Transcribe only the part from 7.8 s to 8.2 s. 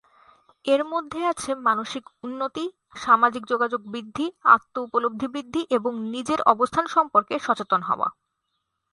হওয়া।